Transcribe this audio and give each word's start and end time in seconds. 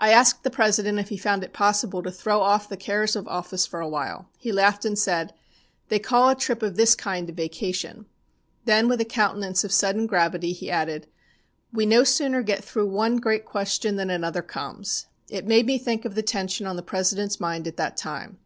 "I 0.00 0.10
asked 0.10 0.42
the 0.42 0.50
President 0.50 0.98
if 0.98 1.10
he 1.10 1.16
found 1.16 1.44
it 1.44 1.52
possible 1.52 2.02
to 2.02 2.10
throw 2.10 2.40
off 2.40 2.68
the 2.68 2.76
cares 2.76 3.14
of 3.14 3.28
office 3.28 3.66
for 3.68 3.78
a 3.80 3.88
while. 3.88 4.28
He 4.36 4.50
laughed, 4.50 4.84
and 4.84 4.98
said: 4.98 5.32
"'They 5.90 6.00
call 6.00 6.28
a 6.28 6.34
trip 6.34 6.60
of 6.64 6.74
this 6.74 6.96
kind 6.96 7.30
a 7.30 7.32
vacation;' 7.32 8.06
then 8.64 8.88
with 8.88 9.00
a 9.00 9.04
countenance 9.04 9.62
of 9.62 9.70
sudden 9.70 10.08
gravity 10.08 10.52
he 10.52 10.72
added: 10.72 11.06
'We 11.72 11.86
no 11.86 12.02
sooner 12.02 12.42
get 12.42 12.64
through 12.64 12.88
one 12.88 13.18
great 13.18 13.44
question 13.44 13.94
than 13.94 14.10
another 14.10 14.42
comes.' 14.42 15.06
It 15.28 15.46
made 15.46 15.66
me 15.66 15.78
think 15.78 16.04
of 16.04 16.16
the 16.16 16.22
tension 16.24 16.66
on 16.66 16.74
the 16.74 16.82
President's 16.82 17.38
mind 17.38 17.68
at 17.68 17.76
that 17.76 17.96
time. 17.96 18.38